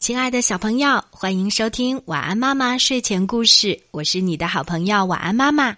[0.00, 3.78] 亲爱的小朋友，欢迎收听晚安妈妈睡前故事。
[3.90, 5.76] 我是你的好朋友晚安妈妈。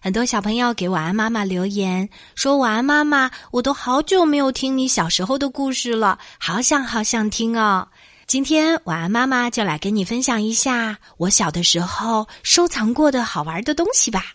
[0.00, 7.86] 很多小朋友给晚安妈妈留言说：“晚安妈妈，我都好久没有听你小时候的故事了，好想好想听哦。”
[8.26, 14.32] 今天晚安妈妈就来跟你分享一下我小的时候收藏过的好玩的东西吧。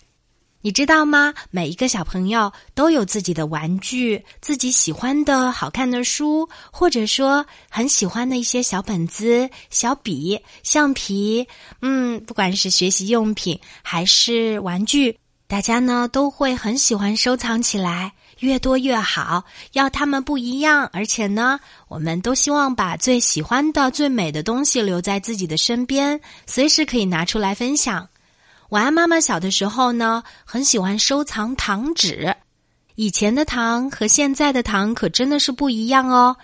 [0.65, 1.31] 你知道吗？
[1.51, 11.47] 每一个小朋友都有自己的玩具，自己喜欢的好看的书，或者说很喜欢的一些小本子、小笔、橡皮。
[11.83, 19.43] 嗯，不管是学习用品还是玩具，大家呢都会很喜欢收藏起来，越多越好。
[19.73, 28.09] 要它们不一样，而且呢，我们都希望把最喜欢的、最美的东西留在自己的身边，随时可以拿出来分享。
[28.69, 32.35] 晚安，妈妈小的时候呢，很喜欢收藏糖纸。
[32.95, 36.35] 以前的糖和现在的糖可真的是不一样哦。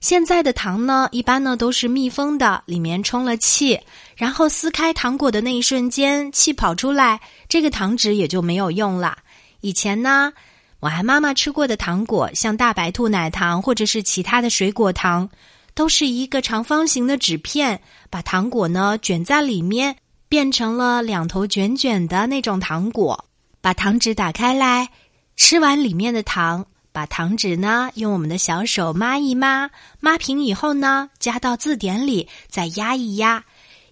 [0.00, 3.80] 现在的糖呢，一般呢都是密封的，里面充了气，
[4.14, 9.18] 然后撕开糖果的那一瞬间，气跑出来，这个糖纸也就没有用了。
[9.60, 10.32] 以前呢，
[10.80, 15.28] 晚安妈妈吃过的糖果，像大白兔奶糖或者是其他的水果糖，
[15.74, 19.96] 都是一个长方形的纸片，把糖果呢卷在里面。
[20.34, 23.24] 变成了两头卷卷的那种糖果，
[23.60, 24.90] 把糖纸打开来，
[25.36, 33.44] 吃完里面的糖，把糖纸呢用我们的小手抹一抹，抹平以后呢，加到字典里，再压一压，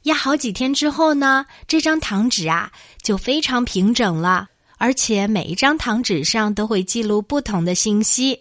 [0.03, 4.49] 压好几天之后呢，这张糖纸啊就非常平整了，
[4.79, 8.37] 而且每一张糖纸上都会记录不同的信息，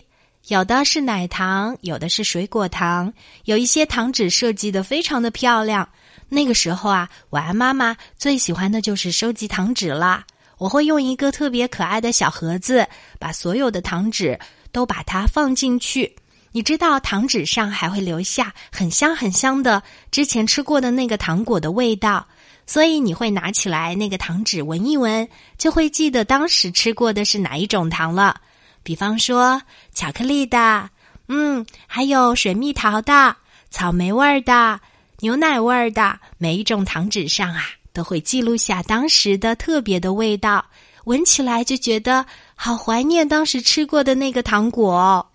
[0.48, 3.14] 有的是奶糖，有的是水果糖，
[3.46, 5.88] 有一些糖纸设计的非常的漂亮。
[6.34, 10.26] 那个时候啊，晚安妈妈最喜欢的就是收集糖纸啦。
[10.58, 12.88] 我会用一个特别可爱的小盒子，
[13.20, 14.40] 把所有的糖纸
[14.72, 16.16] 都把它放进去。
[16.54, 22.26] 你知道，糖纸上还会留下很香很香的之前吃过的那个糖果的味道，
[22.66, 28.40] 所以你会拿起来那个糖纸闻一闻，就会记得当时吃过的是哪一种糖了。
[28.84, 29.62] 比方说
[29.94, 30.90] 巧克力的，
[31.28, 33.36] 嗯，还有水蜜桃的、
[33.70, 34.80] 草莓味儿的。
[35.22, 40.66] 牛奶味儿的每一种糖纸上啊，都会记录下当时的特别的味道，
[41.04, 45.32] 闻起来就觉得好怀念当时吃过的那个糖果。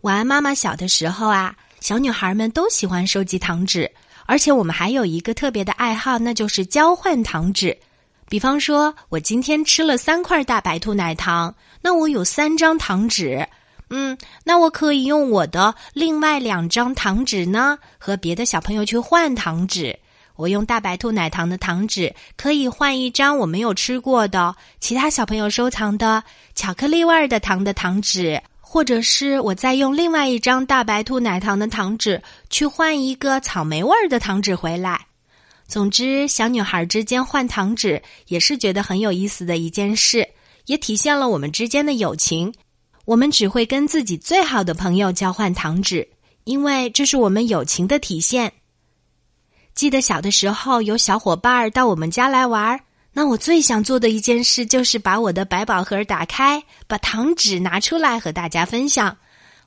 [0.00, 3.90] 晚安，妈妈小的时候啊，小女孩们都喜欢收集糖纸，
[4.24, 7.76] 而且我们还有一个特别的爱好，那就是交换糖纸。
[8.30, 13.46] 比方说，我今天吃了三块大白兔奶糖，那我有三张糖纸。
[13.94, 19.98] 嗯，那我可以用我的另外两张糖纸呢，和别的小朋友去换糖纸。
[20.34, 34.98] 我用大白兔奶糖的糖纸，可以换一张我没有吃过的其他小朋友收藏的巧克力味儿的糖的糖纸，或者是我再用另外一张大白兔奶糖的糖纸去换一个草莓味儿的糖纸回来。
[35.68, 40.26] 总之，小女孩之间换糖纸也是觉得很有意思的一件事，
[40.64, 42.52] 也体现了我们之间的友情。
[43.04, 46.08] 我们只会跟自己最好的朋友交换糖纸，
[46.44, 48.52] 因为这是我们友情的体现。
[49.74, 52.80] 记得小的时候有小伙伴儿到我们家来玩儿，
[53.12, 59.16] 那我最想做的一件事就是把我的百宝盒打开，把糖纸拿出来和大家分享。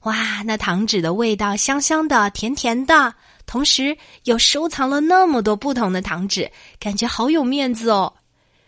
[0.04, 3.14] 哇，那糖纸的味道香香的、甜甜的，
[3.46, 8.14] 同时又收藏了那么多不同的糖纸，感觉好有面子哦。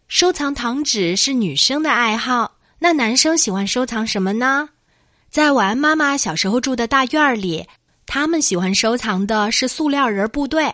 [0.07, 2.56] 收藏糖纸是女生的爱好。
[2.79, 4.69] 那男生喜欢收藏什么呢？
[5.29, 7.65] 在晚安妈妈小时候住的大院里，
[8.05, 10.73] 他们喜欢收藏的是塑料人部队。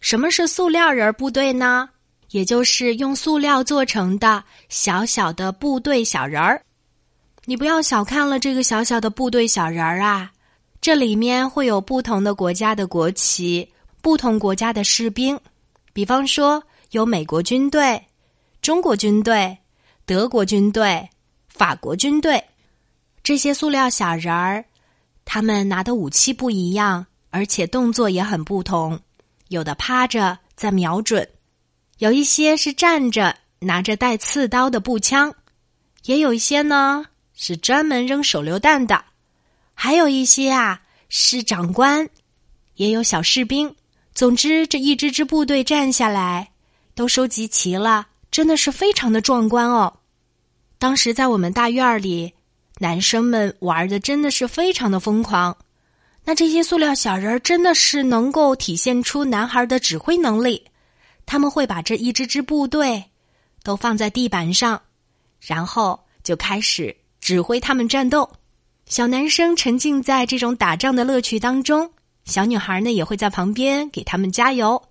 [0.00, 1.88] 什么是塑料人部队呢？
[2.30, 6.60] 也就是用塑料做成的小小的部队小人儿。
[7.44, 10.32] 你不要小看了这个小小的部队小人儿啊！
[10.80, 13.68] 这里面会有不同的国家的国旗，
[14.02, 15.38] 不同国家的士兵。
[15.92, 18.02] 比方说，有美国军队、
[18.60, 19.56] 中国军队、
[20.06, 21.08] 德国军队。
[21.54, 22.44] 法国军队，
[23.22, 24.64] 这些塑料小人儿，
[25.24, 28.98] 他们拿的武器不一样，而且动作也很不同。
[29.48, 31.26] 有的趴着在瞄准，
[31.98, 35.32] 有一些是站着拿着带刺刀的步枪，
[36.06, 37.04] 也有一些呢
[37.34, 39.04] 是专门扔手榴弹的，
[39.74, 42.08] 还有一些啊是长官，
[42.74, 43.72] 也有小士兵。
[44.12, 46.50] 总之，这一支支部队站下来，
[46.96, 50.00] 都收集齐了，真的是非常的壮观哦。
[50.84, 52.34] 当时在我们大院里，
[52.78, 55.56] 男生们玩的真的是非常的疯狂。
[56.26, 60.62] 那这些塑料小人儿真的是能够体现出男孩的指挥能力。
[61.24, 63.02] 他们会把这一支支部队
[63.62, 64.78] 都放在地板上，
[65.40, 68.30] 然后就开始指挥他们战斗。
[68.84, 71.90] 小男生沉浸在这种打仗的乐趣当中，
[72.26, 74.82] 小女孩呢也会在旁边给他们加油。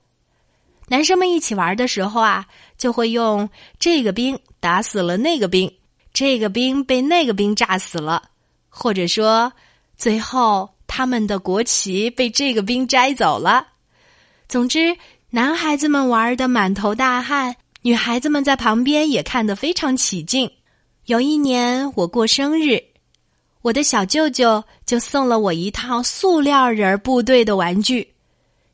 [0.88, 2.48] 男生们一起玩的时候啊，
[2.80, 3.48] 就会用
[3.78, 5.72] 这个兵打死了那个兵，
[6.14, 8.22] 这个兵被那个兵炸死了，
[8.70, 9.52] 或者说
[9.98, 13.68] 最后他们的国旗被这个兵摘走了。
[14.48, 14.96] 总之，
[15.32, 20.52] 男孩子们玩的满头大汗，女孩子们在旁边也看得非常起劲。
[21.06, 22.80] 有一年我过生日，
[23.64, 28.14] 我的小舅舅就送了我一套塑料人部队的玩具，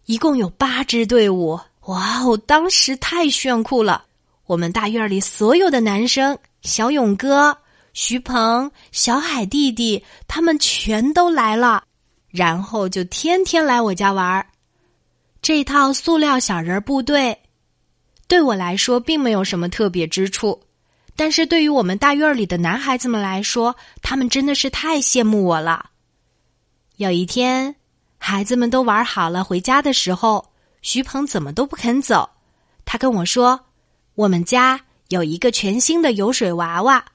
[0.06, 1.60] 一共有八支队伍。
[1.86, 2.38] 哇哦！
[2.46, 4.04] 当时太炫酷了，
[4.46, 7.58] 我们大院里所有的男生，小勇哥、
[7.94, 11.84] 徐鹏、小海弟弟，他们全都来了，
[12.30, 14.46] 然后就天天来我家玩儿。
[15.42, 17.40] 这套塑料小人部队，
[18.28, 20.62] 对我来说并没有什么特别之处，
[21.16, 25.90] 但是对于我们大院里的男孩子们来说，他们真的是太羡慕我了。
[26.98, 27.76] 有一天，
[28.18, 30.46] 孩子们都玩好了，回家的时候。
[30.82, 32.30] 徐鹏怎么都不肯走，
[32.86, 33.60] 他跟我说
[34.16, 34.80] ：“我们家
[35.10, 37.06] 有一个全新的游水娃娃，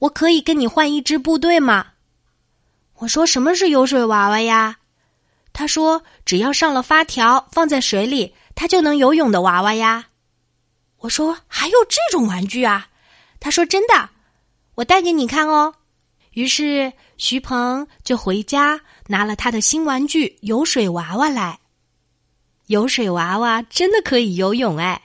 [0.00, 1.88] 我可以跟你换一支部队吗？”
[2.98, 4.78] 我说：“什么是游水娃娃呀？”
[5.52, 10.06] 他说：“只要上了发条，放在水里，它就能游泳的娃娃呀。”
[10.98, 12.88] 我说：“还有这种玩具啊？”
[13.38, 14.10] 他说：“真的，
[14.76, 15.74] 我带给你看哦。”
[16.32, 21.60] 于是徐鹏就回家拿了他的新玩具游水娃娃来。
[22.66, 25.03] 游水娃娃真的可以游泳哎！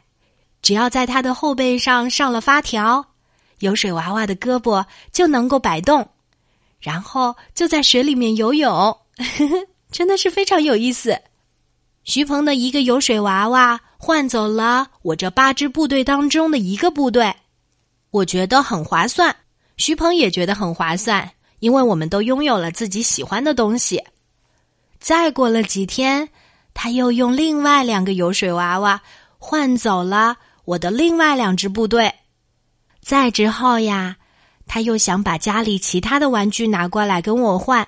[0.61, 3.05] 只要在他的后背上上了发条，
[3.59, 6.07] 游水娃娃的胳膊就能够摆动，
[6.79, 8.97] 然后就在水里面游泳，呵
[9.47, 11.19] 呵真的是非常有意思。
[12.03, 17.33] 徐鹏的一个游水娃娃换走了我这八支部队当中的一个部队，
[18.11, 19.35] 我觉得很划算，
[19.77, 21.29] 徐鹏也觉得很划算，
[21.59, 24.03] 因为我们都拥有了自己喜欢的东西。
[24.99, 26.29] 再过了几天。
[26.71, 29.01] 他又用另外两个游水娃娃
[29.37, 30.37] 换走了
[30.69, 32.13] 我的另外两支部队。
[33.01, 34.17] 再之后呀，
[34.67, 37.87] 他又想把家里其他的玩具拿过来跟我换。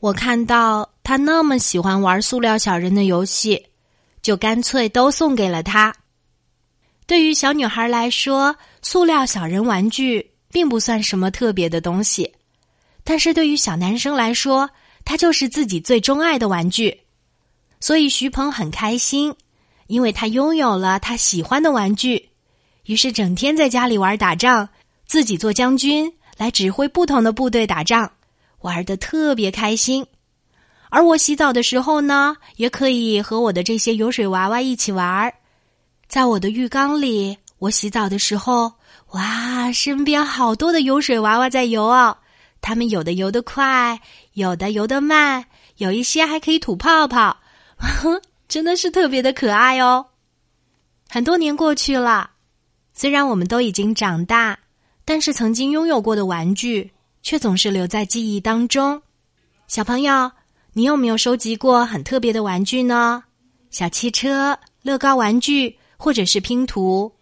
[0.00, 3.62] 我看到他那么喜欢玩塑料小人的游戏，
[4.22, 5.94] 就干脆都送给了他。
[7.06, 12.32] 对于小女孩来说，塑料小人玩具并不算什么特别的东西，
[13.04, 14.70] 但是对于小男生来说，
[15.04, 17.02] 它就是自己最钟爱的玩具。
[17.80, 19.34] 所以徐鹏很开心，
[19.88, 22.28] 因为他拥有了他喜欢的玩具，
[22.84, 24.68] 于是整天在家里玩打仗，
[25.06, 28.08] 自己做将军来指挥不同的部队打仗，
[28.60, 30.06] 玩的特别开心。
[30.90, 35.34] 而我洗澡的时候呢，也可以和我的这些游水娃娃一起玩儿，
[36.06, 38.72] 在我的浴缸里，我洗澡的时候，
[39.12, 42.16] 哇，身边好多的游水娃娃在游哦，
[42.60, 44.00] 他们有的游得快，
[44.34, 45.44] 有的游得慢，
[45.76, 47.38] 有一些还可以吐泡泡。
[48.48, 50.06] 真的是特别的可爱哦！
[51.08, 52.30] 很多年过去了，
[52.94, 54.58] 虽然我们都已经长大，
[55.04, 56.90] 但是曾经拥有过的玩具
[57.22, 59.02] 却总是留在记忆当中。
[59.66, 60.32] 小朋友，
[60.72, 63.22] 你有没有收集过很特别的玩具呢？
[63.70, 67.12] 小汽车、乐高玩具，或者是拼图？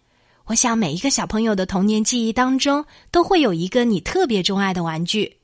[0.45, 5.37] 我想每一个小朋友的童年记忆当中都会有一个你特别钟爱的玩具，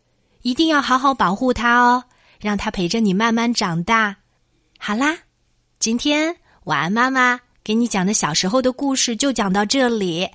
[0.44, 2.06] 一定要好好保护它哦，
[2.40, 4.16] 让它陪着你慢慢长大。
[4.80, 5.18] 好啦，
[5.84, 6.34] 今天
[6.64, 10.30] 晚安妈妈给你讲的小时候的故事就讲到这里，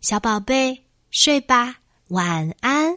[0.00, 1.76] 小宝贝睡吧，
[2.08, 2.96] 晚安。